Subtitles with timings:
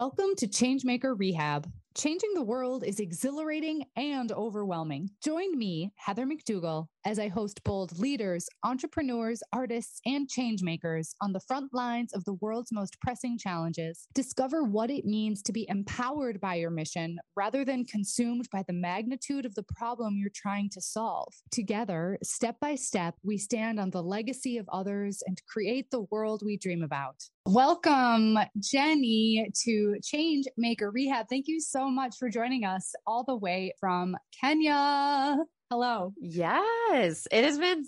[0.00, 1.70] Welcome to Changemaker Rehab.
[1.94, 5.10] Changing the world is exhilarating and overwhelming.
[5.22, 11.40] Join me, Heather McDougall, as I host bold leaders, entrepreneurs, artists, and changemakers on the
[11.40, 14.06] front lines of the world's most pressing challenges.
[14.14, 18.72] Discover what it means to be empowered by your mission rather than consumed by the
[18.72, 21.32] magnitude of the problem you're trying to solve.
[21.50, 26.42] Together, step by step, we stand on the legacy of others and create the world
[26.44, 27.16] we dream about.
[27.46, 31.26] Welcome, Jenny, to Change Maker Rehab.
[31.28, 35.38] Thank you so much for joining us all the way from Kenya.
[35.70, 36.12] Hello.
[36.18, 37.84] Yes, it has been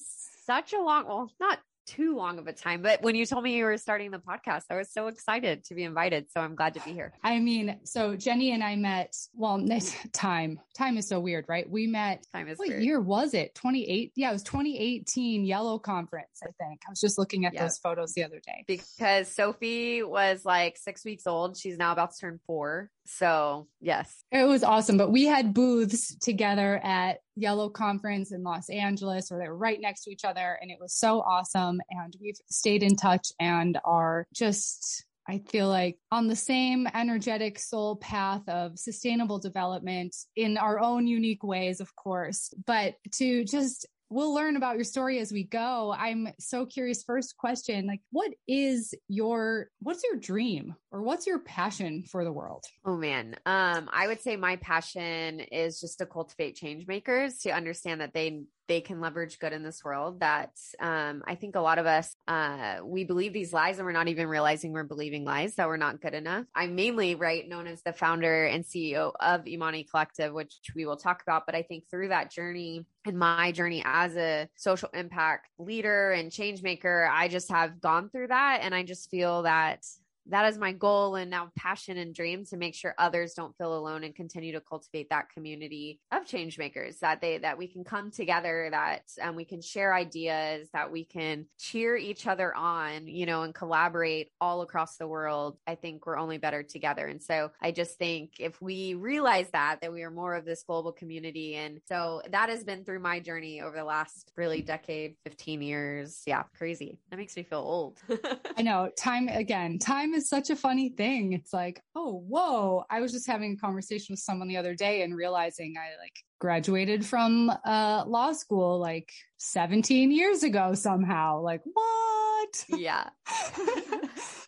[0.47, 2.81] such a long, well, not too long of a time.
[2.81, 5.75] But when you told me you were starting the podcast, I was so excited to
[5.75, 6.31] be invited.
[6.31, 7.13] So I'm glad to be here.
[7.25, 9.61] I mean, so Jenny and I met, well,
[10.13, 11.69] time, time is so weird, right?
[11.69, 12.83] We met, time is what weird.
[12.85, 13.55] year was it?
[13.57, 14.13] 28?
[14.15, 16.83] Yeah, it was 2018 Yellow Conference, I think.
[16.87, 18.65] I was just looking at those photos the other day.
[18.67, 21.57] Because Sophie was like six weeks old.
[21.57, 22.91] She's now about to turn four.
[23.05, 24.25] So, yes.
[24.31, 24.97] It was awesome.
[24.97, 29.81] But we had booths together at Yellow Conference in Los Angeles, where they were right
[29.81, 30.59] next to each other.
[30.61, 31.81] And it was so awesome.
[31.91, 37.59] And we've stayed in touch and are just I feel like on the same energetic
[37.59, 43.87] soul path of sustainable development in our own unique ways, of course, but to just
[44.11, 45.95] we'll learn about your story as we go.
[45.97, 47.03] I'm so curious.
[47.03, 52.33] First question, like what is your what's your dream or what's your passion for the
[52.33, 52.65] world?
[52.85, 53.37] Oh man.
[53.47, 58.15] Um I would say my passion is just to cultivate change makers to understand that
[58.15, 61.87] they they can leverage good in this world that um, I think a lot of
[61.87, 65.69] us, uh, we believe these lies and we're not even realizing we're believing lies that
[65.69, 66.47] we're not good enough.
[66.55, 70.97] I'm mainly right known as the founder and CEO of Imani Collective, which we will
[70.97, 71.45] talk about.
[71.45, 76.33] But I think through that journey and my journey as a social impact leader and
[76.33, 78.61] change maker, I just have gone through that.
[78.63, 79.85] And I just feel that
[80.27, 83.77] that is my goal and now passion and dream to make sure others don't feel
[83.77, 87.85] alone and continue to cultivate that community of change makers that they that we can
[87.85, 93.07] come together that um, we can share ideas that we can cheer each other on
[93.07, 95.59] you know and collaborate all across the world.
[95.67, 97.07] I think we're only better together.
[97.07, 100.63] And so i just think if we realize that that we are more of this
[100.63, 101.57] global community.
[101.57, 106.23] And so that has been through my journey over the last really decade 15 years.
[106.27, 106.99] Yeah crazy.
[107.11, 107.99] That makes me feel old.
[108.57, 108.91] I know.
[108.97, 111.33] Time again time time is such a funny thing.
[111.33, 112.85] It's like, oh, whoa.
[112.91, 116.13] I was just having a conversation with someone the other day and realizing I like
[116.43, 121.41] graduated from uh, law school like 17 years ago somehow.
[121.41, 122.65] Like, what?
[122.69, 123.09] Yeah.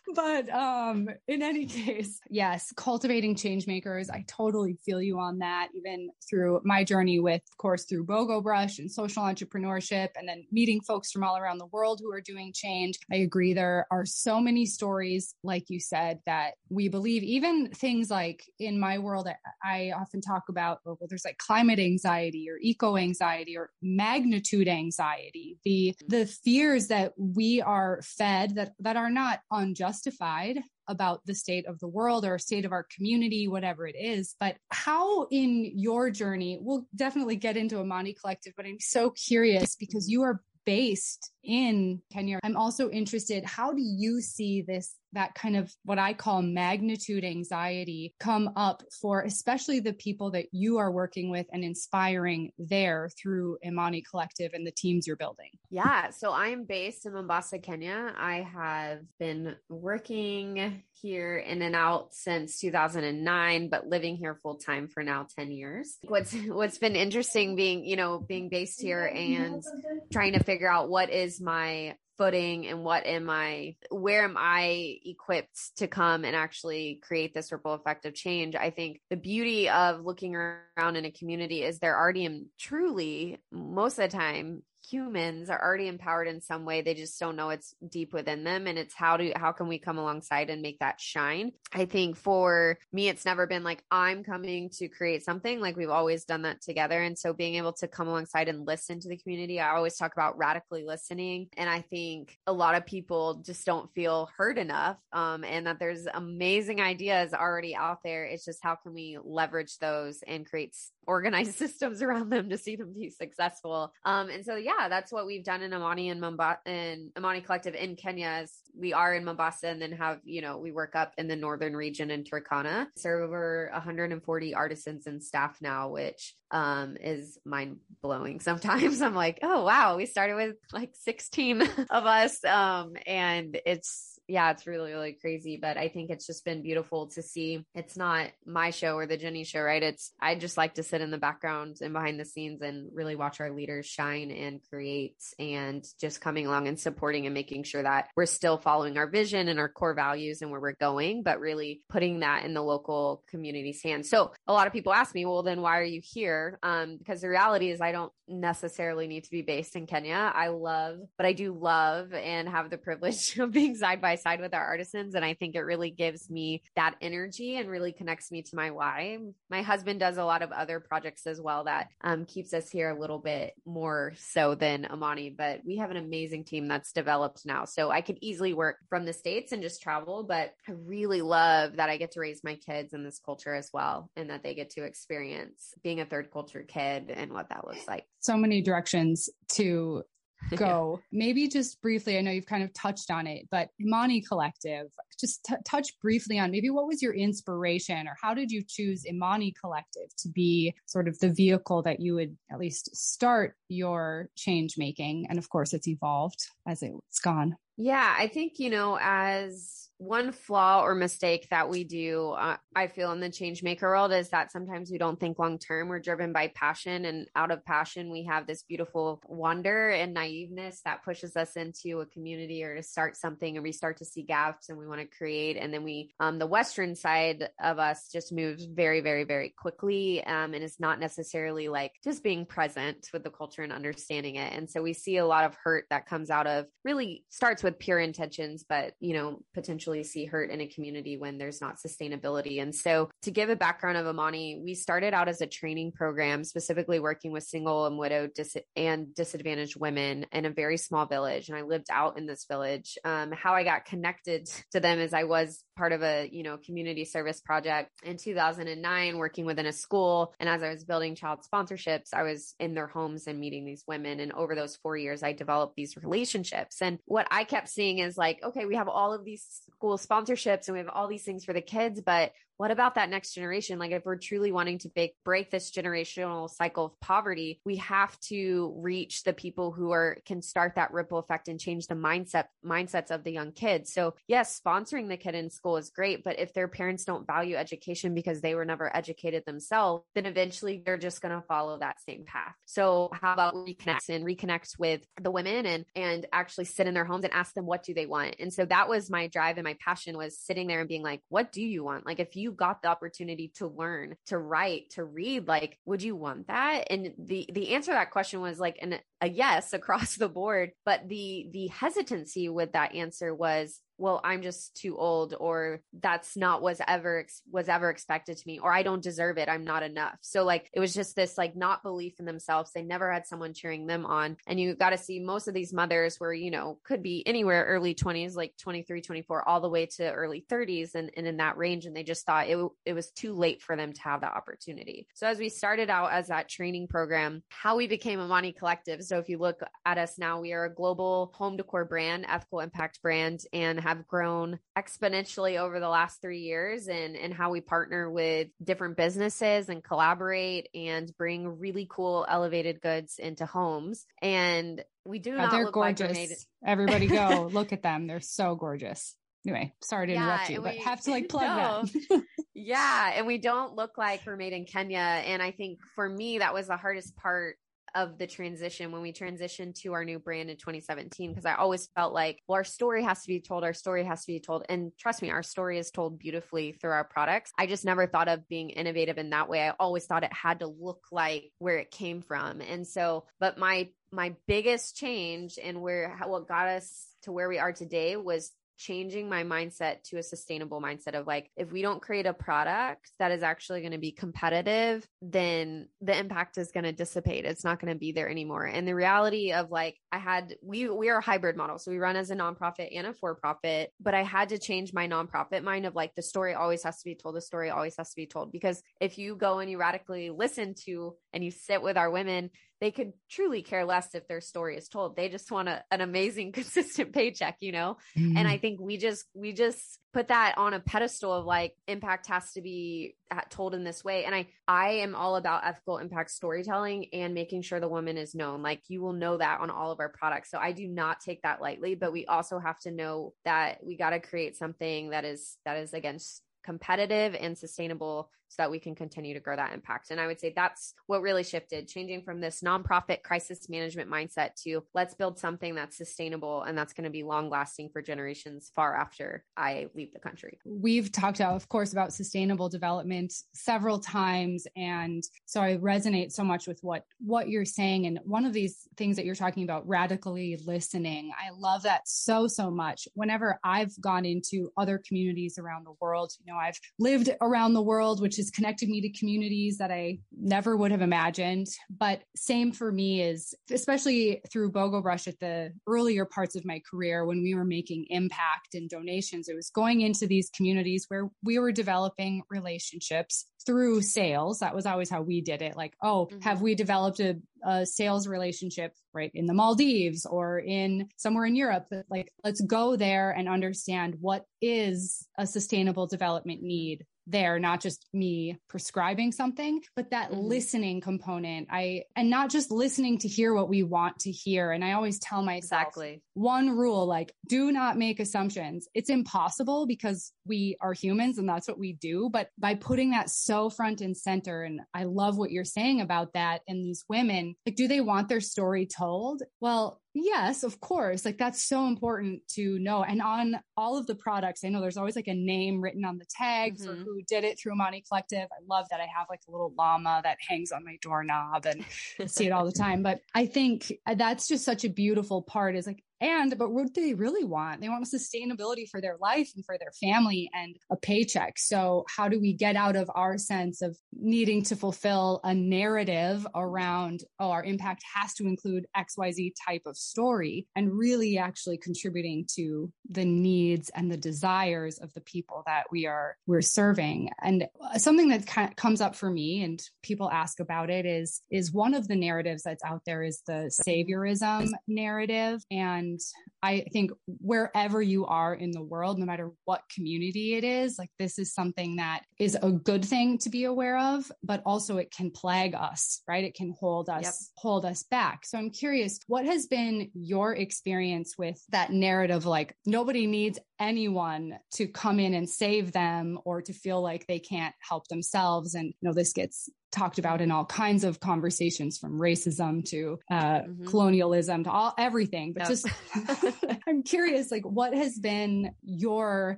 [0.15, 5.69] but um in any case yes cultivating change makers i totally feel you on that
[5.75, 10.45] even through my journey with of course through bogo brush and social entrepreneurship and then
[10.51, 14.05] meeting folks from all around the world who are doing change i agree there are
[14.05, 19.27] so many stories like you said that we believe even things like in my world
[19.63, 25.57] i, often talk about well there's like climate anxiety or eco anxiety or magnitude anxiety
[25.63, 31.65] the the fears that we are fed that that are not unjustified about the state
[31.65, 34.35] of the world or state of our community, whatever it is.
[34.39, 39.75] But how in your journey, we'll definitely get into Imani Collective, but I'm so curious
[39.75, 42.39] because you are based in Kenya.
[42.43, 47.23] I'm also interested, how do you see this that kind of what I call magnitude
[47.23, 53.09] anxiety come up for especially the people that you are working with and inspiring there
[53.17, 55.51] through Imani Collective and the teams you're building?
[55.69, 58.13] Yeah, so I'm based in Mombasa, Kenya.
[58.17, 64.87] I have been working here in and out since 2009 but living here full time
[64.87, 65.97] for now 10 years.
[66.01, 69.63] What's what's been interesting being, you know, being based here and
[70.11, 74.97] trying to figure out what is my footing and what am I, where am I
[75.05, 78.55] equipped to come and actually create this ripple effect of change?
[78.55, 83.39] I think the beauty of looking around in a community is they're already in, truly
[83.51, 87.49] most of the time humans are already empowered in some way they just don't know
[87.49, 90.79] it's deep within them and it's how do how can we come alongside and make
[90.79, 91.51] that shine?
[91.73, 95.89] I think for me it's never been like i'm coming to create something like we've
[95.89, 99.17] always done that together and so being able to come alongside and listen to the
[99.17, 103.65] community i always talk about radically listening and i think a lot of people just
[103.65, 108.59] don't feel heard enough um, and that there's amazing ideas already out there it's just
[108.63, 110.75] how can we leverage those and create
[111.07, 115.11] organized systems around them to see them be successful um, and so yeah yeah, that's
[115.11, 118.41] what we've done in Imani and Mombasa and Imani Collective in Kenya.
[118.43, 121.35] Is we are in Mombasa and then have, you know, we work up in the
[121.35, 127.77] northern region in Turkana, serve over 140 artisans and staff now, which um, is mind
[128.01, 128.39] blowing.
[128.39, 132.43] Sometimes I'm like, oh, wow, we started with like 16 of us.
[132.43, 135.57] Um, and it's, yeah, it's really, really crazy.
[135.61, 137.65] But I think it's just been beautiful to see.
[137.73, 139.81] It's not my show or the Jenny show, right?
[139.81, 143.15] It's, I just like to sit in the background and behind the scenes and really
[143.15, 147.83] watch our leaders shine and create and just coming along and supporting and making sure
[147.83, 151.39] that we're still following our vision and our core values and where we're going, but
[151.39, 154.09] really putting that in the local community's hands.
[154.09, 156.59] So a lot of people ask me, well, then why are you here?
[156.63, 160.31] Um, because the reality is I don't necessarily need to be based in Kenya.
[160.33, 164.41] I love, but I do love and have the privilege of being side by side
[164.41, 165.15] with our artisans.
[165.15, 168.71] And I think it really gives me that energy and really connects me to my
[168.71, 169.19] why.
[169.49, 172.89] My husband does a lot of other projects as well that um, keeps us here
[172.89, 177.45] a little bit more so than Imani, but we have an amazing team that's developed
[177.45, 177.65] now.
[177.65, 181.77] So I could easily work from the States and just travel, but I really love
[181.77, 184.53] that I get to raise my kids in this culture as well and that they
[184.53, 188.61] get to experience being a third culture kid and what that looks like so many
[188.61, 190.03] directions to
[190.55, 190.99] go.
[191.11, 194.87] Maybe just briefly, I know you've kind of touched on it, but Imani Collective,
[195.19, 199.05] just t- touch briefly on maybe what was your inspiration or how did you choose
[199.05, 204.29] Imani Collective to be sort of the vehicle that you would at least start your
[204.35, 205.27] change making?
[205.29, 207.57] And of course, it's evolved as it's gone.
[207.77, 212.87] Yeah, I think, you know, as one flaw or mistake that we do, uh, I
[212.87, 215.87] feel in the change maker world is that sometimes we don't think long term.
[215.87, 220.81] We're driven by passion, and out of passion, we have this beautiful wonder and naiveness
[220.83, 224.23] that pushes us into a community or to start something, and we start to see
[224.23, 225.57] gaps and we want to create.
[225.57, 230.23] And then we, um, the Western side of us just moves very, very, very quickly,
[230.25, 234.51] um, and it's not necessarily like just being present with the culture and understanding it.
[234.51, 237.79] And so we see a lot of hurt that comes out of really starts with
[237.79, 242.61] pure intentions, but you know, potentially see hurt in a community when there's not sustainability.
[242.61, 246.43] And so, to give a background of Imani, we started out as a training program,
[246.43, 251.49] specifically working with single and widowed dis- and disadvantaged women in a very small village.
[251.49, 252.97] And I lived out in this village.
[253.03, 256.57] Um, how I got connected to them is I was part of a you know
[256.57, 260.33] community service project in 2009, working within a school.
[260.39, 263.83] And as I was building child sponsorships, I was in their homes and meeting these
[263.87, 264.19] women.
[264.19, 266.81] And over those four years, I developed these relationships.
[266.81, 270.67] And what I kept seeing is like, okay, we have all of these school sponsorships
[270.67, 273.79] and we have all these things for the kids, but what about that next generation?
[273.79, 278.17] Like, if we're truly wanting to break, break this generational cycle of poverty, we have
[278.21, 282.45] to reach the people who are can start that ripple effect and change the mindset
[282.65, 283.91] mindsets of the young kids.
[283.93, 287.55] So, yes, sponsoring the kid in school is great, but if their parents don't value
[287.55, 292.01] education because they were never educated themselves, then eventually they're just going to follow that
[292.07, 292.53] same path.
[292.65, 297.05] So, how about reconnect and reconnect with the women and and actually sit in their
[297.05, 298.35] homes and ask them what do they want?
[298.39, 301.21] And so that was my drive and my passion was sitting there and being like,
[301.29, 302.05] what do you want?
[302.05, 306.03] Like, if you you got the opportunity to learn, to write, to read, like, would
[306.03, 306.85] you want that?
[306.91, 310.71] And the the answer to that question was like an, a yes across the board.
[310.85, 316.35] But the the hesitancy with that answer was well i'm just too old or that's
[316.35, 319.83] not was ever was ever expected to me or i don't deserve it i'm not
[319.83, 320.17] enough.
[320.21, 323.53] So like it was just this like not belief in themselves they never had someone
[323.53, 326.79] cheering them on and you got to see most of these mothers were you know
[326.83, 331.11] could be anywhere early 20s like 23 24 all the way to early 30s and,
[331.15, 333.93] and in that range and they just thought it, it was too late for them
[333.93, 335.07] to have that opportunity.
[335.13, 339.19] So as we started out as that training program how we became Imani Collective so
[339.19, 343.01] if you look at us now we are a global home decor brand ethical impact
[343.01, 348.09] brand and have grown exponentially over the last three years and, and how we partner
[348.09, 354.05] with different businesses and collaborate and bring really cool elevated goods into homes.
[354.21, 356.17] And we do oh, not they're gorgeous.
[356.17, 356.29] Like
[356.65, 358.07] Everybody go look at them.
[358.07, 359.15] They're so gorgeous.
[359.45, 361.83] Anyway, sorry to yeah, interrupt you, but we, have to like plug no.
[362.09, 362.23] that.
[362.55, 363.11] yeah.
[363.15, 364.97] And we don't look like we're made in Kenya.
[364.97, 367.57] And I think for me, that was the hardest part
[367.95, 371.87] of the transition when we transitioned to our new brand in 2017 because I always
[371.95, 374.65] felt like, well, our story has to be told, our story has to be told.
[374.67, 377.51] And trust me, our story is told beautifully through our products.
[377.57, 379.65] I just never thought of being innovative in that way.
[379.65, 382.61] I always thought it had to look like where it came from.
[382.61, 387.59] And so, but my my biggest change and where what got us to where we
[387.59, 392.01] are today was changing my mindset to a sustainable mindset of like if we don't
[392.01, 396.83] create a product that is actually going to be competitive then the impact is going
[396.83, 397.45] to dissipate.
[397.45, 398.65] It's not going to be there anymore.
[398.65, 401.79] And the reality of like i had we we are a hybrid model.
[401.79, 404.93] So we run as a nonprofit and a for profit but i had to change
[404.93, 407.95] my nonprofit mind of like the story always has to be told the story always
[407.97, 408.51] has to be told.
[408.51, 412.49] Because if you go and you radically listen to and you sit with our women
[412.81, 415.15] they could truly care less if their story is told.
[415.15, 417.97] They just want a, an amazing, consistent paycheck, you know?
[418.17, 418.37] Mm-hmm.
[418.37, 422.27] And I think we just, we just put that on a pedestal of like impact
[422.27, 424.25] has to be uh, told in this way.
[424.25, 428.35] And I, I am all about ethical impact storytelling and making sure the woman is
[428.35, 428.61] known.
[428.61, 430.51] Like you will know that on all of our products.
[430.51, 433.97] So I do not take that lightly, but we also have to know that we
[433.97, 438.79] got to create something that is, that is against competitive and sustainable so that we
[438.79, 440.11] can continue to grow that impact.
[440.11, 444.55] And I would say that's what really shifted, changing from this nonprofit crisis management mindset
[444.63, 448.71] to let's build something that's sustainable and that's going to be long lasting for generations
[448.73, 450.59] far after I leave the country.
[450.63, 454.67] We've talked, of course, about sustainable development several times.
[454.77, 458.05] And so I resonate so much with what, what you're saying.
[458.05, 462.47] And one of these things that you're talking about, radically listening, I love that so,
[462.47, 463.07] so much.
[463.15, 467.81] Whenever I've gone into other communities around the world, you know, I've lived around the
[467.81, 471.67] world, which has connected me to communities that I never would have imagined.
[471.89, 476.79] But same for me is especially through BOGO Brush at the earlier parts of my
[476.89, 481.29] career when we were making impact and donations, it was going into these communities where
[481.43, 484.59] we were developing relationships through sales.
[484.59, 485.75] That was always how we did it.
[485.75, 486.41] Like, oh, mm-hmm.
[486.41, 491.55] have we developed a, a, sales relationship right in the Maldives or in somewhere in
[491.55, 491.87] Europe?
[492.09, 498.05] Like, let's go there and understand what is a sustainable development need there, not just
[498.13, 500.41] me prescribing something, but that mm-hmm.
[500.41, 501.67] listening component.
[501.71, 504.71] I, and not just listening to hear what we want to hear.
[504.71, 508.87] And I always tell myself exactly one rule, like do not make assumptions.
[508.93, 512.29] It's impossible because we are humans and that's what we do.
[512.31, 516.33] But by putting that so front and center, and I love what you're saying about
[516.33, 516.61] that.
[516.67, 519.43] And these women, like, do they want their story told?
[519.59, 521.25] Well, Yes, of course.
[521.25, 523.03] Like that's so important to know.
[523.03, 526.17] And on all of the products, I know there's always like a name written on
[526.17, 527.01] the tags mm-hmm.
[527.01, 528.47] or who did it through Imani Collective.
[528.49, 531.83] I love that I have like a little llama that hangs on my doorknob and
[532.31, 533.03] see it all the time.
[533.03, 537.01] But I think that's just such a beautiful part is like and, but what do
[537.01, 537.81] they really want?
[537.81, 541.57] They want sustainability for their life and for their family and a paycheck.
[541.57, 546.47] So, how do we get out of our sense of needing to fulfill a narrative
[546.55, 552.45] around, oh, our impact has to include XYZ type of story and really actually contributing
[552.55, 557.29] to the needs and the desires of the people that we are, we're serving.
[557.41, 561.05] And uh, something that kind of comes up for me and people ask about it
[561.05, 565.61] is, is one of the narratives that's out there is the saviorism narrative.
[565.69, 566.19] And and
[566.61, 571.09] I think wherever you are in the world, no matter what community it is, like
[571.19, 575.11] this is something that is a good thing to be aware of, but also it
[575.15, 576.43] can plague us, right?
[576.43, 577.33] It can hold us, yep.
[577.57, 578.45] hold us back.
[578.45, 582.45] So I'm curious, what has been your experience with that narrative?
[582.45, 587.39] Like nobody needs anyone to come in and save them or to feel like they
[587.39, 588.75] can't help themselves.
[588.75, 593.17] And, you know, this gets talked about in all kinds of conversations from racism to
[593.31, 593.85] uh, mm-hmm.
[593.85, 595.69] colonialism to all everything but yep.
[595.69, 595.87] just
[596.87, 599.57] i'm curious like what has been your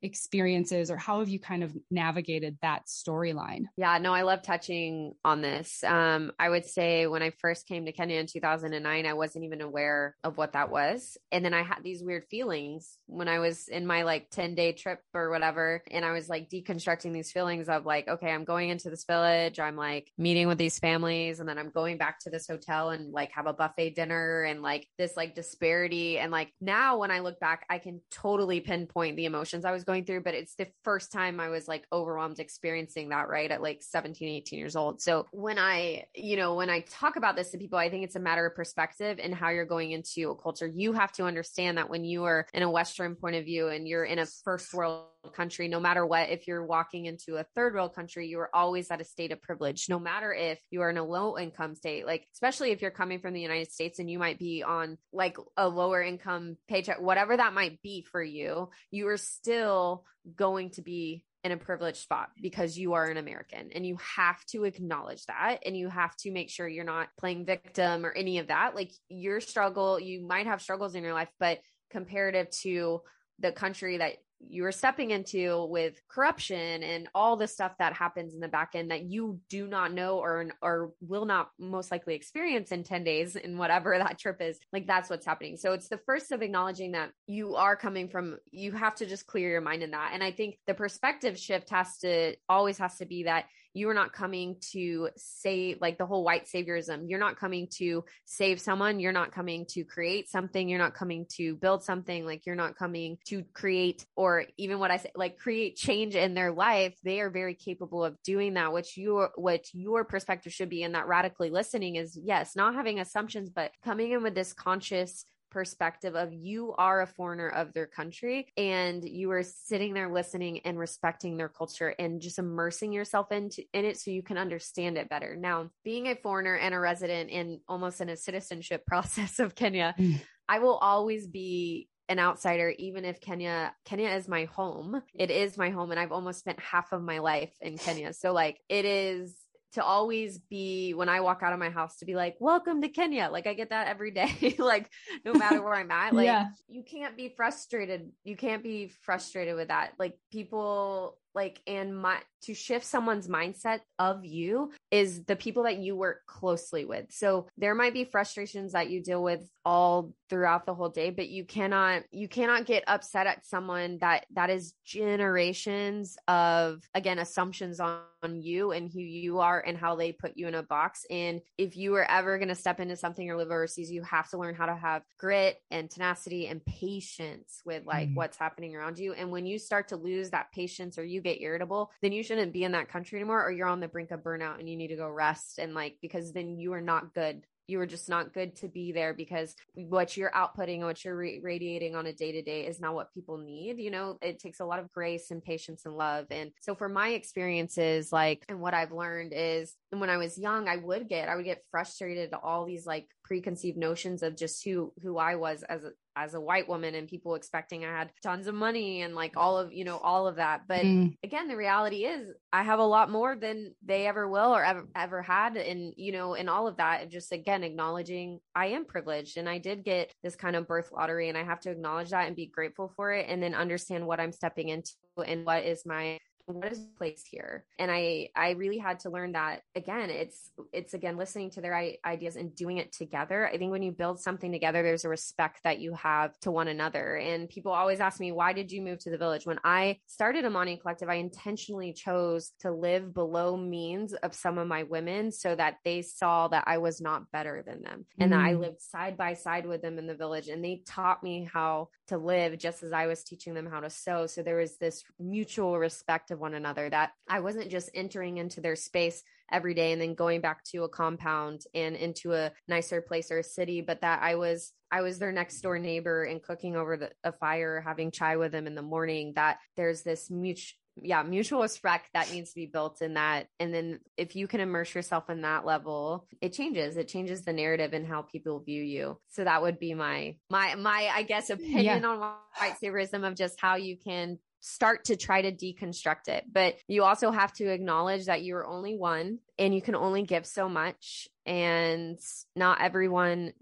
[0.00, 5.12] experiences or how have you kind of navigated that storyline yeah no i love touching
[5.24, 9.12] on this um, i would say when i first came to kenya in 2009 i
[9.12, 13.28] wasn't even aware of what that was and then i had these weird feelings when
[13.28, 17.12] i was in my like 10 day trip or whatever and i was like deconstructing
[17.12, 20.78] these feelings of like okay i'm going into this village i'm like meeting with these
[20.78, 24.42] families and then I'm going back to this hotel and like have a buffet dinner
[24.42, 26.18] and like this like disparity.
[26.18, 29.84] And like now when I look back, I can totally pinpoint the emotions I was
[29.84, 33.62] going through, but it's the first time I was like overwhelmed experiencing that right at
[33.62, 35.00] like 17, 18 years old.
[35.00, 38.16] So when I, you know, when I talk about this to people, I think it's
[38.16, 40.66] a matter of perspective and how you're going into a culture.
[40.66, 43.86] You have to understand that when you are in a Western point of view and
[43.86, 47.74] you're in a first world country, no matter what, if you're walking into a third
[47.74, 50.90] world country, you are always at a state of privilege, no matter if you are
[50.90, 54.10] in a low income state, like, especially if you're coming from the United States and
[54.10, 58.70] you might be on like a lower income paycheck, whatever that might be for you,
[58.90, 60.04] you are still
[60.34, 64.44] going to be in a privileged spot because you are an American and you have
[64.46, 68.38] to acknowledge that and you have to make sure you're not playing victim or any
[68.38, 68.74] of that.
[68.74, 73.00] Like your struggle, you might have struggles in your life, but comparative to
[73.38, 74.16] the country that
[74.48, 78.72] you are stepping into with corruption and all the stuff that happens in the back
[78.74, 83.04] end that you do not know or or will not most likely experience in 10
[83.04, 85.56] days in whatever that trip is like that's what's happening.
[85.56, 89.26] So it's the first of acknowledging that you are coming from you have to just
[89.26, 90.10] clear your mind in that.
[90.12, 93.94] And i think the perspective shift has to always has to be that you are
[93.94, 97.04] not coming to say like the whole white saviorism.
[97.08, 99.00] You're not coming to save someone.
[99.00, 100.68] You're not coming to create something.
[100.68, 102.24] You're not coming to build something.
[102.24, 106.32] Like you're not coming to create or even what I say, like create change in
[106.32, 106.96] their life.
[107.04, 110.92] They are very capable of doing that, which your, which your perspective should be in
[110.92, 116.14] that radically listening is yes, not having assumptions, but coming in with this conscious perspective
[116.14, 120.78] of you are a foreigner of their country and you are sitting there listening and
[120.78, 125.08] respecting their culture and just immersing yourself into in it so you can understand it
[125.08, 125.34] better.
[125.34, 129.94] Now, being a foreigner and a resident in almost in a citizenship process of Kenya,
[129.98, 130.20] mm.
[130.46, 135.00] I will always be an outsider even if Kenya Kenya is my home.
[135.14, 138.12] It is my home and I've almost spent half of my life in Kenya.
[138.12, 139.34] So like it is
[139.76, 142.88] to always be when I walk out of my house to be like, welcome to
[142.88, 143.28] Kenya.
[143.30, 144.90] Like I get that every day, like
[145.22, 146.14] no matter where I'm at.
[146.14, 146.46] Like yeah.
[146.66, 148.10] you can't be frustrated.
[148.24, 149.92] You can't be frustrated with that.
[149.98, 155.78] Like people like and my to shift someone's mindset of you is the people that
[155.78, 157.06] you work closely with.
[157.10, 161.28] So there might be frustrations that you deal with all throughout the whole day but
[161.28, 167.80] you cannot you cannot get upset at someone that that is generations of again assumptions
[167.80, 171.04] on, on you and who you are and how they put you in a box.
[171.10, 174.30] And if you are ever going to step into something or live overseas you have
[174.30, 178.14] to learn how to have grit and tenacity and patience with like mm.
[178.14, 179.12] what's happening around you.
[179.12, 182.52] And when you start to lose that patience or you get irritable, then you shouldn't
[182.52, 184.88] be in that country anymore or you're on the brink of burnout and you need
[184.88, 187.42] to go rest and like because then you are not good.
[187.68, 191.16] You are just not good to be there because what you're outputting and what you're
[191.16, 194.18] re- radiating on a day to day is not what people need you know?
[194.20, 196.26] It takes a lot of grace and patience and love.
[196.30, 200.68] And so for my experiences like and what i've learned is when i was young
[200.68, 204.62] i would get i would get frustrated at all these like preconceived notions of just
[204.64, 208.10] who who i was as a as a white woman and people expecting I had
[208.22, 210.62] tons of money and like all of, you know, all of that.
[210.66, 211.14] But mm.
[211.22, 214.88] again, the reality is I have a lot more than they ever will or ever,
[214.96, 215.56] ever had.
[215.56, 219.58] And, you know, and all of that, just again, acknowledging I am privileged and I
[219.58, 222.46] did get this kind of birth lottery and I have to acknowledge that and be
[222.46, 224.92] grateful for it and then understand what I'm stepping into
[225.24, 227.64] and what is my what is place here?
[227.78, 231.74] And i i really had to learn that again it's it's again listening to their
[232.04, 233.48] ideas and doing it together.
[233.48, 236.68] I think when you build something together there's a respect that you have to one
[236.68, 237.16] another.
[237.16, 239.46] And people always ask me why did you move to the village?
[239.46, 244.66] When i started imani collective i intentionally chose to live below means of some of
[244.66, 248.34] my women so that they saw that i was not better than them and mm.
[248.34, 248.60] that i mm.
[248.60, 250.48] lived side by side with them in the village.
[250.48, 253.90] And they taught me how to live just as i was teaching them how to
[253.90, 254.26] sew.
[254.26, 258.76] So there was this mutual respect one another, that I wasn't just entering into their
[258.76, 263.30] space every day and then going back to a compound and into a nicer place
[263.30, 266.76] or a city, but that I was I was their next door neighbor and cooking
[266.76, 269.32] over the, a fire, having chai with them in the morning.
[269.34, 273.72] That there's this mutual yeah mutual respect that needs to be built in that and
[273.72, 277.92] then if you can immerse yourself in that level it changes it changes the narrative
[277.92, 282.02] and how people view you so that would be my my my i guess opinion
[282.02, 282.08] yeah.
[282.08, 286.44] on white saviorism of just how you can start to try to deconstruct it.
[286.50, 290.46] But you also have to acknowledge that you're only one and you can only give
[290.46, 291.28] so much.
[291.44, 292.18] And
[292.54, 293.52] not everyone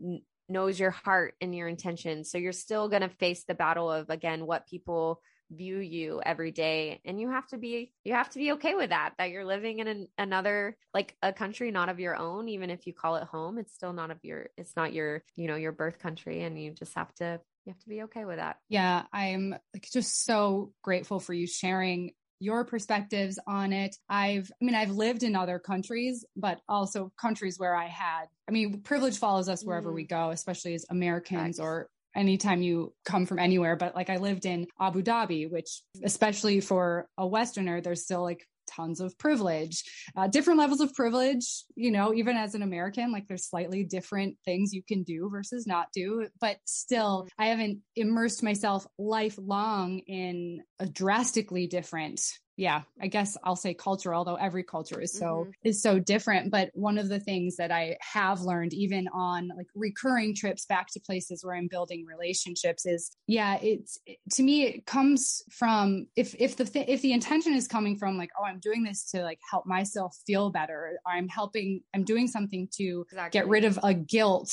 [0.49, 2.31] knows your heart and your intentions.
[2.31, 6.51] So you're still going to face the battle of, again, what people view you every
[6.51, 9.45] day and you have to be you have to be okay with that that you're
[9.45, 13.17] living in an, another like a country not of your own even if you call
[13.17, 16.43] it home it's still not of your it's not your you know your birth country
[16.43, 18.59] and you just have to you have to be okay with that.
[18.69, 23.97] Yeah, I'm like just so grateful for you sharing your perspectives on it.
[24.09, 28.53] I've, I mean, I've lived in other countries, but also countries where I had, I
[28.53, 29.95] mean, privilege follows us wherever mm.
[29.95, 33.77] we go, especially as Americans or anytime you come from anywhere.
[33.77, 38.47] But like I lived in Abu Dhabi, which especially for a Westerner, there's still like
[38.67, 39.83] tons of privilege,
[40.17, 44.37] uh, different levels of privilege, you know, even as an American, like there's slightly different
[44.45, 46.27] things you can do versus not do.
[46.41, 47.43] But still, mm-hmm.
[47.43, 52.21] I haven't immersed myself lifelong in a drastically different
[52.57, 55.51] yeah, I guess I'll say culture, although every culture is so mm-hmm.
[55.65, 56.53] is so different.
[56.53, 60.87] But one of the things that I have learned, even on like recurring trips back
[60.93, 63.99] to places where I'm building relationships, is yeah, it's
[64.35, 68.17] to me it comes from if if the th- if the intention is coming from
[68.17, 72.29] like oh I'm doing this to like help myself feel better, I'm helping, I'm doing
[72.29, 73.41] something to exactly.
[73.41, 74.53] get rid of a guilt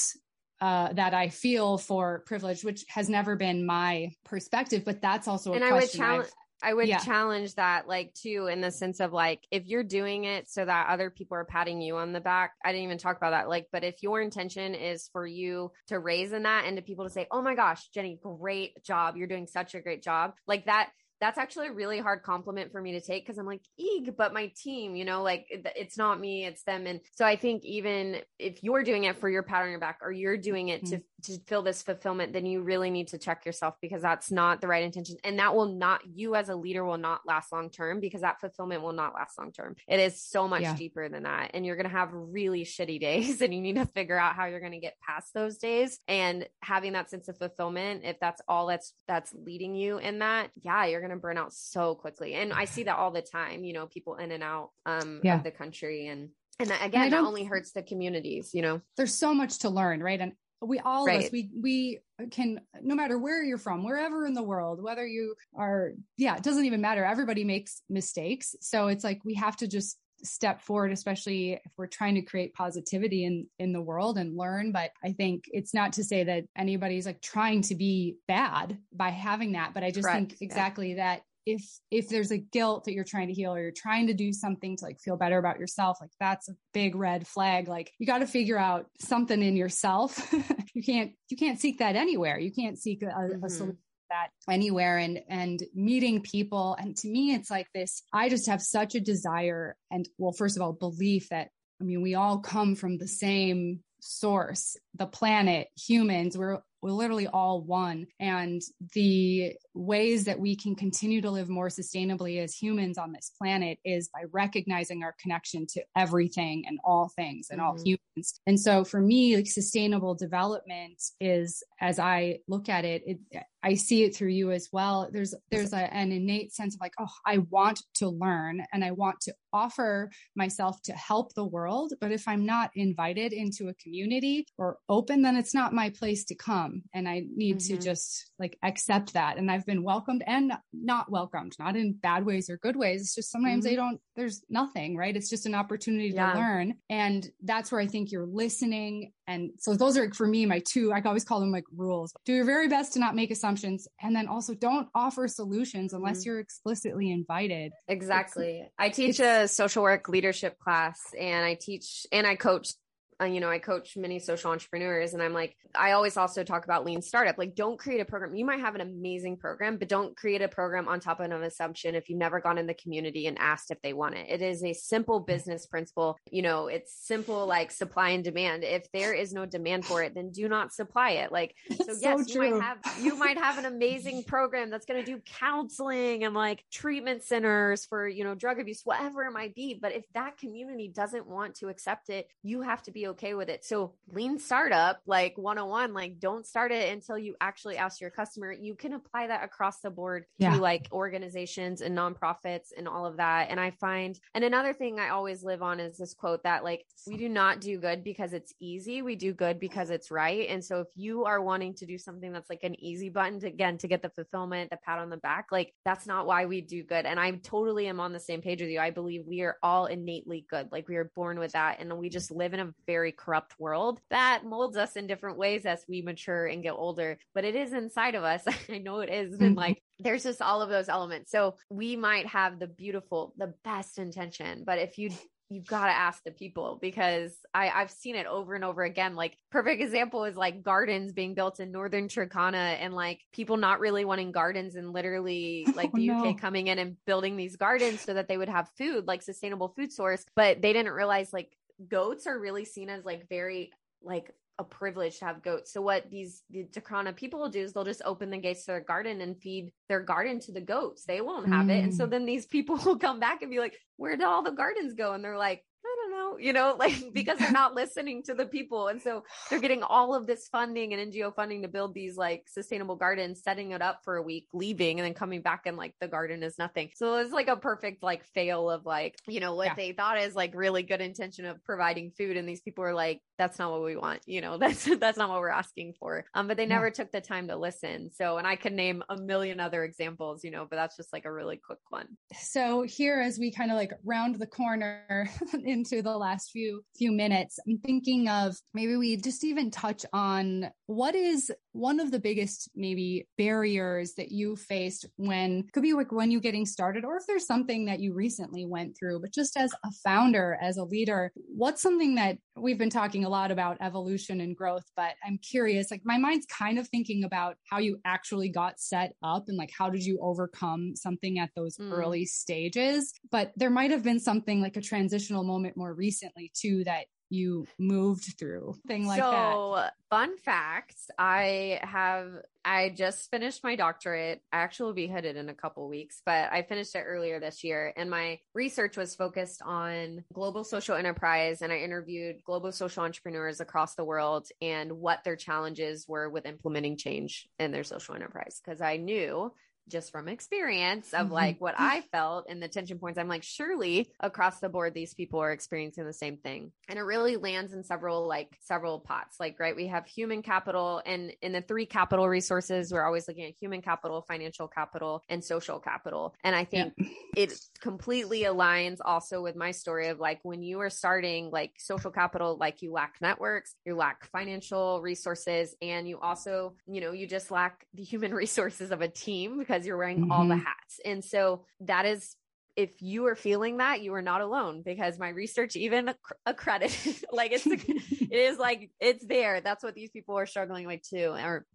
[0.59, 5.53] uh, that I feel for privilege, which has never been my perspective, but that's also
[5.53, 5.99] and question.
[5.99, 6.29] would challenge.
[6.63, 6.99] I would yeah.
[6.99, 10.89] challenge that, like, too, in the sense of like, if you're doing it so that
[10.89, 13.49] other people are patting you on the back, I didn't even talk about that.
[13.49, 17.05] Like, but if your intention is for you to raise in that and to people
[17.05, 19.15] to say, oh my gosh, Jenny, great job.
[19.17, 20.89] You're doing such a great job, like that,
[21.21, 24.33] that's actually a really hard compliment for me to take because I'm like, eeg, but
[24.33, 26.87] my team, you know, like it's not me, it's them.
[26.87, 29.99] And so I think even if you're doing it for your pat on your back
[30.01, 30.97] or you're doing it mm-hmm.
[31.21, 34.61] to, to feel this fulfillment, then you really need to check yourself because that's not
[34.61, 35.15] the right intention.
[35.23, 38.41] And that will not, you as a leader will not last long term because that
[38.41, 39.75] fulfillment will not last long term.
[39.87, 40.75] It is so much yeah.
[40.75, 41.51] deeper than that.
[41.53, 44.45] And you're going to have really shitty days and you need to figure out how
[44.45, 48.01] you're going to get past those days and having that sense of fulfillment.
[48.05, 51.53] If that's all that's, that's leading you in that, yeah, you're going to burn out
[51.53, 52.35] so quickly.
[52.35, 55.35] And I see that all the time, you know, people in and out um, yeah.
[55.35, 56.07] of the country.
[56.07, 59.69] And, and again, and that only hurts the communities, you know, there's so much to
[59.69, 60.19] learn, right?
[60.19, 61.19] And we all right.
[61.19, 65.05] of us we we can no matter where you're from wherever in the world whether
[65.05, 69.57] you are yeah it doesn't even matter everybody makes mistakes so it's like we have
[69.57, 74.17] to just step forward especially if we're trying to create positivity in in the world
[74.17, 78.17] and learn but i think it's not to say that anybody's like trying to be
[78.27, 80.29] bad by having that but i just Correct.
[80.29, 80.95] think exactly yeah.
[80.95, 84.13] that if if there's a guilt that you're trying to heal or you're trying to
[84.13, 87.91] do something to like feel better about yourself like that's a big red flag like
[87.97, 90.31] you got to figure out something in yourself
[90.73, 93.43] you can't you can't seek that anywhere you can't seek a, mm-hmm.
[93.43, 93.77] a solution
[94.11, 94.29] that.
[94.49, 96.75] Anywhere and and meeting people.
[96.79, 100.57] And to me it's like this i just have such a desire and well first
[100.57, 105.67] of all belief that i mean we all come from the same source the planet
[105.75, 106.37] humans.
[106.37, 108.07] We're we're literally all one.
[108.19, 108.61] And
[108.93, 113.77] the ways that we can continue to live more sustainably as humans on this planet
[113.85, 117.69] is by recognizing our connection to everything and all things and mm-hmm.
[117.69, 118.39] all humans.
[118.47, 123.75] And so for me, like sustainable development is, as I look at it, it I
[123.75, 125.07] see it through you as well.
[125.11, 128.91] There's there's a, an innate sense of like, oh, I want to learn and I
[128.91, 131.93] want to offer myself to help the world.
[132.01, 136.25] But if I'm not invited into a community or open, then it's not my place
[136.25, 137.75] to come and I need mm-hmm.
[137.75, 139.37] to just like accept that.
[139.37, 143.01] And I've been welcomed and not welcomed, not in bad ways or good ways.
[143.01, 143.71] It's just sometimes mm-hmm.
[143.71, 145.15] they don't, there's nothing, right?
[145.15, 146.33] It's just an opportunity yeah.
[146.33, 146.73] to learn.
[146.89, 149.13] And that's where I think you're listening.
[149.27, 152.13] And so those are for me, my two, I always call them like rules.
[152.25, 153.87] Do your very best to not make assumptions.
[154.01, 156.29] And then also don't offer solutions unless mm-hmm.
[156.29, 157.71] you're explicitly invited.
[157.87, 158.61] Exactly.
[158.61, 162.73] It's, I teach a social work leadership class and I teach and I coach
[163.21, 166.65] uh, you know, I coach many social entrepreneurs and I'm like, I always also talk
[166.65, 167.37] about lean startup.
[167.37, 168.35] Like, don't create a program.
[168.35, 171.43] You might have an amazing program, but don't create a program on top of an
[171.43, 174.27] assumption if you've never gone in the community and asked if they want it.
[174.29, 176.17] It is a simple business principle.
[176.29, 178.63] You know, it's simple like supply and demand.
[178.63, 181.31] If there is no demand for it, then do not supply it.
[181.31, 185.03] Like, so yes, so you might have you might have an amazing program that's going
[185.03, 189.53] to do counseling and like treatment centers for, you know, drug abuse, whatever it might
[189.53, 189.77] be.
[189.79, 193.49] But if that community doesn't want to accept it, you have to be okay with
[193.49, 193.63] it.
[193.63, 198.51] So lean startup, like 101, like don't start it until you actually ask your customer.
[198.51, 200.55] You can apply that across the board yeah.
[200.55, 203.49] to like organizations and nonprofits and all of that.
[203.49, 206.85] And I find, and another thing I always live on is this quote that like,
[207.07, 209.01] we do not do good because it's easy.
[209.01, 210.47] We do good because it's right.
[210.49, 213.47] And so if you are wanting to do something that's like an easy button to
[213.47, 216.61] again, to get the fulfillment, the pat on the back, like that's not why we
[216.61, 217.05] do good.
[217.05, 218.79] And I totally am on the same page with you.
[218.79, 220.69] I believe we are all innately good.
[220.71, 221.79] Like we are born with that.
[221.79, 225.35] And we just live in a very very corrupt world that molds us in different
[225.35, 227.17] ways as we mature and get older.
[227.33, 228.43] But it is inside of us.
[228.69, 229.33] I know it is.
[229.33, 229.57] And mm-hmm.
[229.57, 231.31] like, there's just all of those elements.
[231.31, 235.09] So we might have the beautiful, the best intention, but if you
[235.51, 239.15] you've got to ask the people because I, I've seen it over and over again.
[239.15, 243.81] Like perfect example is like gardens being built in northern Turkana and like people not
[243.81, 247.99] really wanting gardens and literally like oh, the UK coming in and building these gardens
[247.99, 250.25] so that they would have food, like sustainable food source.
[250.35, 251.51] But they didn't realize like
[251.89, 253.71] goats are really seen as like very
[254.03, 255.73] like a privilege to have goats.
[255.73, 258.71] So what these the Turkana people will do is they'll just open the gates to
[258.71, 261.03] their garden and feed their garden to the goats.
[261.03, 261.77] They won't have mm.
[261.77, 261.83] it.
[261.83, 262.11] And so mm.
[262.11, 265.13] then these people will come back and be like, where did all the gardens go?
[265.13, 265.63] And they're like,
[266.11, 268.87] don't know, you know, like because they're not listening to the people.
[268.87, 272.43] And so they're getting all of this funding and NGO funding to build these like
[272.47, 275.95] sustainable gardens, setting it up for a week, leaving, and then coming back and like
[275.99, 276.89] the garden is nothing.
[276.95, 279.75] So it's like a perfect like fail of like, you know, what yeah.
[279.75, 282.37] they thought is like really good intention of providing food.
[282.37, 285.29] And these people are like, that's not what we want, you know, that's that's not
[285.29, 286.25] what we're asking for.
[286.35, 286.93] Um, but they never yeah.
[286.93, 288.11] took the time to listen.
[288.11, 291.25] So and I could name a million other examples, you know, but that's just like
[291.25, 292.07] a really quick one.
[292.39, 295.29] So here as we kind of like round the corner
[295.65, 300.69] into the last few few minutes, I'm thinking of maybe we just even touch on
[300.85, 306.11] what is one of the biggest maybe barriers that you faced when could be like
[306.11, 309.55] when you're getting started or if there's something that you recently went through but just
[309.57, 313.77] as a founder as a leader what's something that we've been talking a lot about
[313.81, 317.97] evolution and growth but i'm curious like my mind's kind of thinking about how you
[318.05, 321.91] actually got set up and like how did you overcome something at those mm.
[321.91, 326.83] early stages but there might have been something like a transitional moment more recently too
[326.83, 329.53] that you moved through thing like so, that.
[329.53, 332.33] So fun facts i have
[332.65, 334.41] i just finished my doctorate.
[334.51, 337.63] I actually will be headed in a couple weeks but i finished it earlier this
[337.63, 343.03] year and my research was focused on global social enterprise and i interviewed global social
[343.03, 348.13] entrepreneurs across the world and what their challenges were with implementing change in their social
[348.13, 349.51] enterprise because i knew
[349.91, 351.33] just from experience of mm-hmm.
[351.33, 355.13] like what I felt and the tension points, I'm like, surely across the board, these
[355.13, 356.71] people are experiencing the same thing.
[356.87, 359.39] And it really lands in several, like several pots.
[359.39, 363.45] Like, right, we have human capital and in the three capital resources, we're always looking
[363.45, 366.33] at human capital, financial capital, and social capital.
[366.43, 366.93] And I think.
[367.35, 372.11] It completely aligns also with my story of like when you are starting like social
[372.11, 377.27] capital, like you lack networks, you lack financial resources, and you also, you know, you
[377.27, 380.31] just lack the human resources of a team because you're wearing mm-hmm.
[380.31, 380.63] all the mm-hmm.
[380.63, 380.99] hats.
[381.05, 382.35] And so that is
[382.81, 386.11] if you are feeling that you are not alone because my research even
[386.47, 389.61] accredited like it's it is like it's there.
[389.61, 391.67] That's what these people are struggling with too or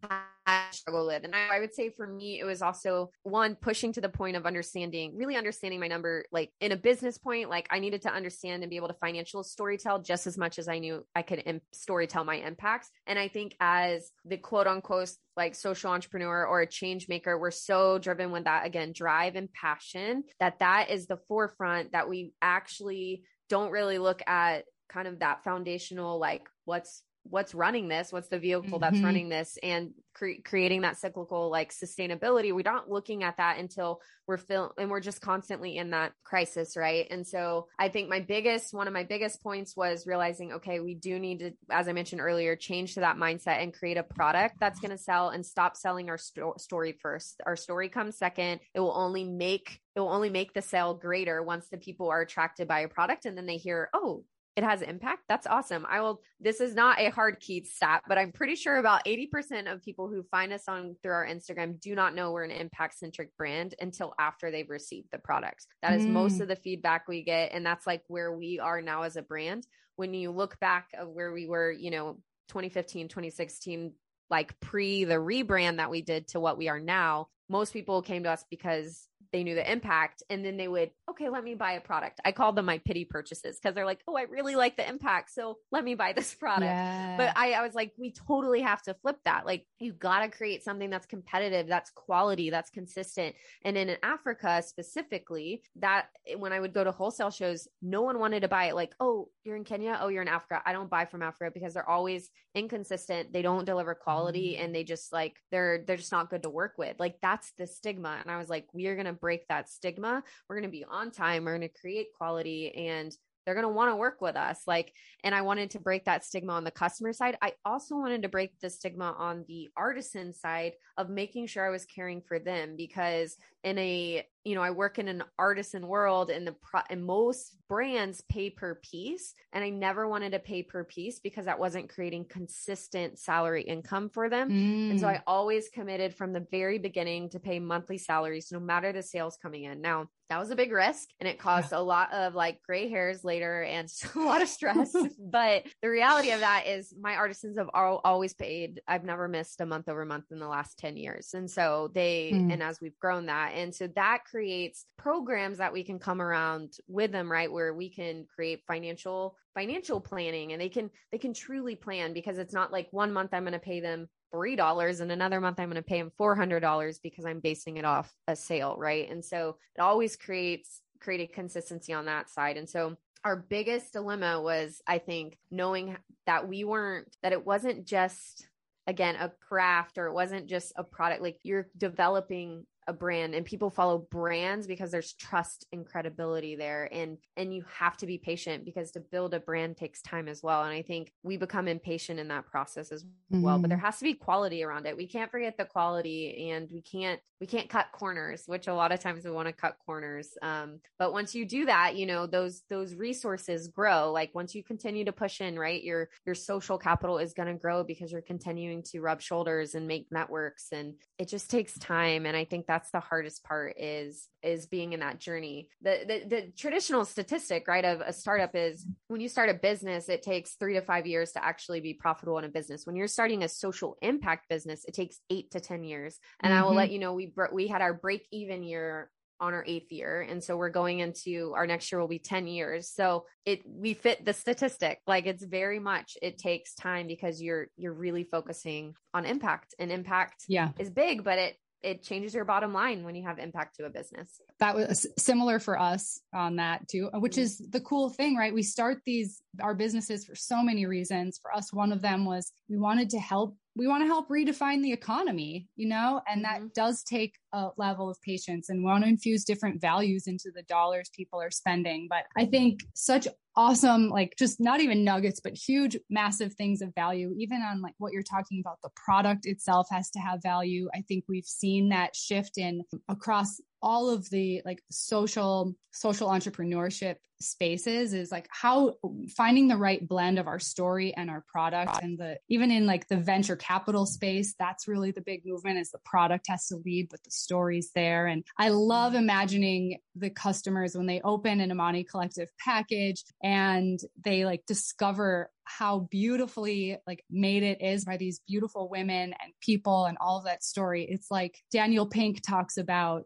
[0.72, 1.24] struggle with.
[1.24, 4.36] And I, I, would say for me it was also one pushing to the point
[4.36, 8.12] of understanding really understanding my number like in a business point like i needed to
[8.12, 11.42] understand and be able to financial storytell just as much as i knew i could
[11.46, 12.90] Im- storytell my impacts.
[13.06, 17.50] And i think as the quote unquote like social entrepreneur or a change maker we're
[17.50, 22.32] so driven with that again drive and passion that that is the forefront that we
[22.40, 28.28] actually don't really look at kind of that foundational like what's what's running this what's
[28.28, 28.80] the vehicle mm-hmm.
[28.80, 32.54] that's running this and cre- creating that cyclical like sustainability.
[32.54, 36.76] We're not looking at that until we're fil- and we're just constantly in that crisis
[36.76, 37.06] right?
[37.10, 40.94] And so i think my biggest one of my biggest points was realizing okay we
[40.94, 44.56] do need to as i mentioned earlier change to that mindset and create a product
[44.60, 47.40] that's going to sell and stop selling our sto- story first.
[47.46, 48.60] Our story comes second.
[48.74, 52.20] It will only make it will only make the sale greater once the people are
[52.20, 54.24] attracted by a product and then they hear oh
[54.56, 55.24] it has impact.
[55.28, 55.86] That's awesome.
[55.88, 59.70] I will, this is not a hard key stat, but I'm pretty sure about 80%
[59.70, 62.98] of people who find us on through our Instagram do not know we're an impact
[62.98, 65.66] centric brand until after they've received the product.
[65.82, 66.12] That is mm.
[66.12, 67.52] most of the feedback we get.
[67.52, 69.66] And that's like where we are now as a brand.
[69.96, 73.92] When you look back of where we were, you know, 2015, 2016,
[74.30, 78.24] like pre the rebrand that we did to what we are now, most people came
[78.24, 81.72] to us because they knew the impact and then they would okay let me buy
[81.72, 82.20] a product.
[82.24, 85.32] I call them my pity purchases because they're like oh i really like the impact
[85.32, 86.64] so let me buy this product.
[86.64, 87.16] Yeah.
[87.16, 90.28] but I, I was like we totally have to flip that like you got to
[90.28, 93.34] create something that's competitive that's quality that's consistent.
[93.64, 98.40] And in africa specifically that when i would go to wholesale shows no one wanted
[98.40, 99.98] to buy it like oh you're in kenya?
[100.00, 100.62] Oh you're in africa.
[100.64, 104.64] I don't buy from africa because they're always inconsistent they don't deliver quality mm-hmm.
[104.64, 106.98] and they just like they're they're just not good to work with.
[106.98, 110.22] Like that's the stigma and i was like we are going to break that stigma.
[110.48, 111.44] We're going to be on time.
[111.44, 114.62] We're going to create quality and they're going to want to work with us.
[114.66, 114.92] Like,
[115.24, 117.38] and I wanted to break that stigma on the customer side.
[117.40, 121.70] I also wanted to break the stigma on the artisan side of making sure I
[121.70, 126.30] was caring for them because in a you know i work in an artisan world
[126.30, 130.62] and the pro- and most brands pay per piece and i never wanted to pay
[130.62, 134.90] per piece because that wasn't creating consistent salary income for them mm.
[134.90, 138.92] and so i always committed from the very beginning to pay monthly salaries no matter
[138.92, 142.12] the sales coming in now that was a big risk and it caused a lot
[142.12, 146.66] of like gray hairs later and a lot of stress but the reality of that
[146.66, 150.38] is my artisans have all, always paid i've never missed a month over month in
[150.38, 152.52] the last 10 years and so they mm.
[152.52, 156.74] and as we've grown that and so that creates programs that we can come around
[156.88, 157.50] with them, right?
[157.50, 162.36] Where we can create financial financial planning and they can they can truly plan because
[162.36, 165.58] it's not like one month I'm going to pay them three dollars and another month
[165.58, 168.76] I'm going to pay them four hundred dollars because I'm basing it off a sale,
[168.78, 169.10] right?
[169.10, 172.58] And so it always creates created consistency on that side.
[172.58, 177.86] And so our biggest dilemma was, I think, knowing that we weren't that it wasn't
[177.86, 178.46] just
[178.86, 183.44] again a craft or it wasn't just a product like you're developing a brand and
[183.44, 188.18] people follow brands because there's trust and credibility there and and you have to be
[188.18, 191.66] patient because to build a brand takes time as well and i think we become
[191.68, 193.42] impatient in that process as mm-hmm.
[193.42, 193.86] well but there mm-hmm.
[193.86, 197.46] has to be quality around it we can't forget the quality and we can't we
[197.46, 201.12] can't cut corners which a lot of times we want to cut corners um, but
[201.12, 205.12] once you do that you know those those resources grow like once you continue to
[205.12, 209.00] push in right your your social capital is going to grow because you're continuing to
[209.00, 213.00] rub shoulders and make networks and it just takes time and i think that's the
[213.00, 215.68] hardest part is is being in that journey.
[215.80, 220.10] The the, the traditional statistic right of a startup is when you start a business
[220.10, 222.84] it takes three to five years to actually be profitable in a business.
[222.84, 226.18] When you're starting a social impact business it takes eight to ten years.
[226.42, 226.62] And mm-hmm.
[226.62, 226.92] i will let mm-hmm.
[226.92, 229.10] you know we we had our break even year
[229.40, 230.22] on our eighth year.
[230.22, 232.88] And so we're going into our next year will be 10 years.
[232.88, 235.00] So it we fit the statistic.
[235.06, 239.74] Like it's very much it takes time because you're you're really focusing on impact.
[239.78, 240.70] And impact yeah.
[240.78, 243.90] is big but it it changes your bottom line when you have impact to a
[243.90, 244.40] business.
[244.58, 247.42] That was similar for us on that too, which mm-hmm.
[247.42, 248.52] is the cool thing, right?
[248.52, 251.38] We start these our businesses for so many reasons.
[251.40, 254.82] For us, one of them was we wanted to help we want to help redefine
[254.82, 256.68] the economy, you know, and that mm-hmm.
[256.74, 260.62] does take a level of patience and we want to infuse different values into the
[260.62, 262.06] dollars people are spending.
[262.08, 266.94] But I think such awesome, like just not even nuggets, but huge, massive things of
[266.94, 270.88] value, even on like what you're talking about, the product itself has to have value.
[270.94, 277.16] I think we've seen that shift in across all of the like social social entrepreneurship
[277.40, 278.94] spaces is like how
[279.36, 283.06] finding the right blend of our story and our product and the even in like
[283.08, 287.08] the venture capital space that's really the big movement is the product has to lead
[287.10, 288.26] but the stories there.
[288.26, 289.22] And i love mm-hmm.
[289.22, 296.08] imagining the customers when they open an imani collective package and they like discover how
[296.10, 300.64] beautifully like made it is by these beautiful women and people and all of that
[300.64, 301.06] story.
[301.08, 303.24] It's like Daniel Pink talks about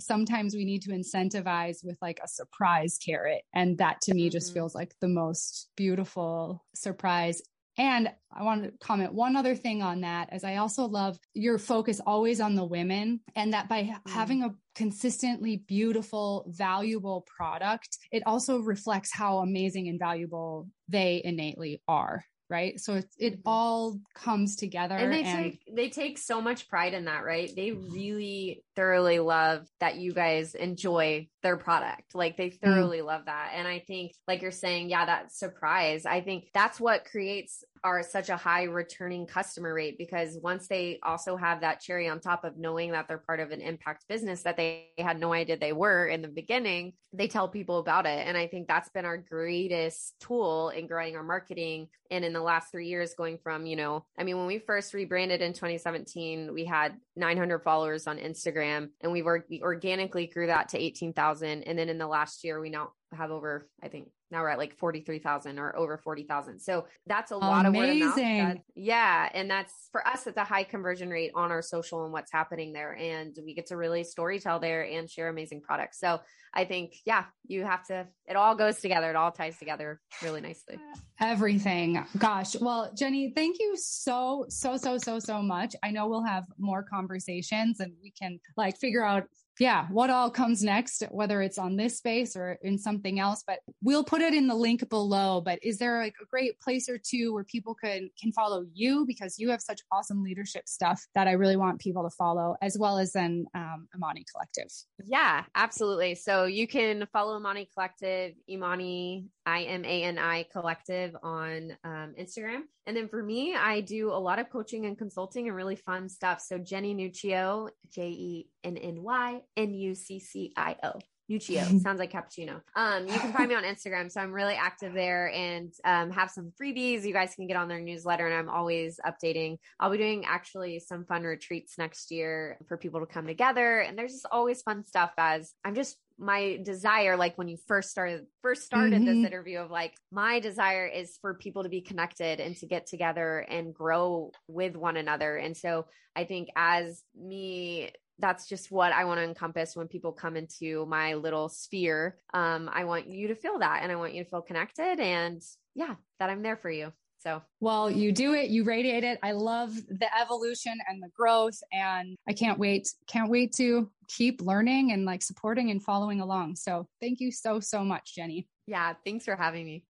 [0.00, 3.42] sometimes we need to incentivize with like a surprise carrot.
[3.54, 4.54] And that to me just mm-hmm.
[4.54, 7.42] feels like the most beautiful surprise
[7.78, 11.58] and I want to comment one other thing on that, as I also love your
[11.58, 14.10] focus always on the women, and that by mm.
[14.10, 21.82] having a consistently beautiful, valuable product, it also reflects how amazing and valuable they innately
[21.88, 23.40] are right so it, it mm-hmm.
[23.46, 27.50] all comes together and they and- take they take so much pride in that right
[27.56, 32.64] they really thoroughly love that you guys enjoy their product like they mm-hmm.
[32.64, 33.06] thoroughly mm.
[33.06, 37.06] love that and i think like you're saying yeah that surprise i think that's what
[37.06, 42.08] creates are such a high returning customer rate because once they also have that cherry
[42.08, 45.32] on top of knowing that they're part of an impact business that they had no
[45.32, 48.26] idea they were in the beginning, they tell people about it.
[48.26, 51.88] And I think that's been our greatest tool in growing our marketing.
[52.10, 54.94] And in the last three years, going from, you know, I mean, when we first
[54.94, 60.46] rebranded in 2017, we had 900 followers on Instagram and we were we organically grew
[60.46, 61.64] that to 18,000.
[61.64, 64.58] And then in the last year, we now have over, I think now we're at
[64.58, 66.58] like 43,000 or over 40,000.
[66.58, 68.02] So that's a lot Amazing.
[68.02, 68.58] of word of mouth.
[68.74, 69.28] yeah.
[69.34, 72.72] And that's for us, it's a high conversion rate on our social and what's happening
[72.72, 72.96] there.
[72.96, 76.00] And we get to really story tell there and share amazing products.
[76.00, 76.20] So
[76.54, 79.10] I think, yeah, you have to, it all goes together.
[79.10, 80.78] It all ties together really nicely.
[81.20, 82.04] Everything.
[82.18, 82.56] Gosh.
[82.56, 85.76] Well, Jenny, thank you so, so, so, so, so much.
[85.82, 89.24] I know we'll have more conversations and we can like figure out
[89.60, 93.44] yeah, what all comes next, whether it's on this space or in something else.
[93.46, 95.42] But we'll put it in the link below.
[95.44, 99.04] But is there like a great place or two where people can can follow you
[99.06, 102.78] because you have such awesome leadership stuff that I really want people to follow, as
[102.78, 104.72] well as then um, Imani Collective.
[105.04, 106.14] Yeah, absolutely.
[106.14, 112.14] So you can follow Imani Collective, Imani I M A N I Collective on um,
[112.18, 115.76] Instagram, and then for me, I do a lot of coaching and consulting and really
[115.76, 116.40] fun stuff.
[116.40, 120.98] So Jenny Nuccio, J E N N Y N U C C I O.
[121.30, 122.60] Nuccio sounds like cappuccino.
[122.76, 126.30] Um, you can find me on Instagram, so I'm really active there and um, have
[126.30, 127.04] some freebies.
[127.04, 129.58] You guys can get on their newsletter, and I'm always updating.
[129.80, 133.98] I'll be doing actually some fun retreats next year for people to come together, and
[133.98, 135.12] there's just always fun stuff.
[135.16, 139.06] As I'm just my desire like when you first started first started mm-hmm.
[139.06, 142.86] this interview of like my desire is for people to be connected and to get
[142.86, 148.92] together and grow with one another and so i think as me that's just what
[148.92, 152.18] I want to encompass when people come into my little sphere.
[152.34, 155.42] Um, I want you to feel that and I want you to feel connected and
[155.74, 156.92] yeah, that I'm there for you.
[157.22, 159.20] So, well, you do it, you radiate it.
[159.22, 161.58] I love the evolution and the growth.
[161.72, 166.56] And I can't wait, can't wait to keep learning and like supporting and following along.
[166.56, 168.48] So, thank you so, so much, Jenny.
[168.66, 168.94] Yeah.
[169.04, 169.84] Thanks for having me.